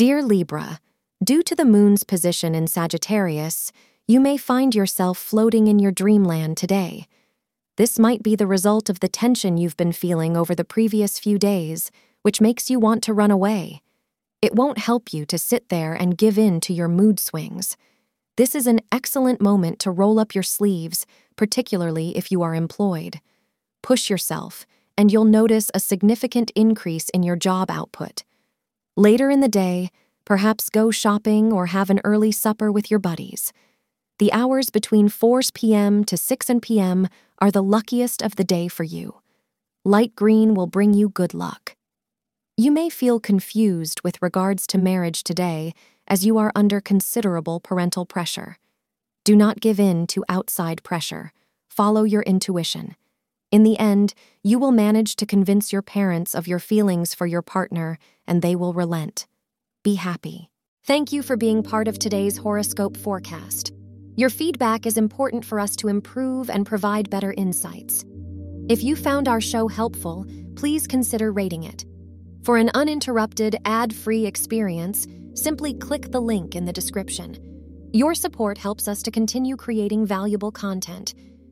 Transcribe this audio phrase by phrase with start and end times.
[0.00, 0.80] Dear Libra,
[1.22, 3.70] due to the moon's position in Sagittarius,
[4.08, 7.06] you may find yourself floating in your dreamland today.
[7.76, 11.38] This might be the result of the tension you've been feeling over the previous few
[11.38, 11.90] days,
[12.22, 13.82] which makes you want to run away.
[14.40, 17.76] It won't help you to sit there and give in to your mood swings.
[18.38, 21.04] This is an excellent moment to roll up your sleeves,
[21.36, 23.20] particularly if you are employed.
[23.82, 24.64] Push yourself,
[24.96, 28.22] and you'll notice a significant increase in your job output.
[29.00, 29.88] Later in the day,
[30.26, 33.50] perhaps go shopping or have an early supper with your buddies.
[34.18, 36.04] The hours between 4 p.m.
[36.04, 37.08] to 6 p.m.
[37.38, 39.22] are the luckiest of the day for you.
[39.86, 41.76] Light green will bring you good luck.
[42.58, 45.72] You may feel confused with regards to marriage today
[46.06, 48.58] as you are under considerable parental pressure.
[49.24, 51.32] Do not give in to outside pressure.
[51.70, 52.96] Follow your intuition.
[53.50, 54.14] In the end,
[54.44, 58.54] you will manage to convince your parents of your feelings for your partner, and they
[58.54, 59.26] will relent.
[59.82, 60.50] Be happy.
[60.84, 63.72] Thank you for being part of today's horoscope forecast.
[64.14, 68.04] Your feedback is important for us to improve and provide better insights.
[68.68, 71.84] If you found our show helpful, please consider rating it.
[72.44, 77.36] For an uninterrupted, ad free experience, simply click the link in the description.
[77.92, 81.14] Your support helps us to continue creating valuable content.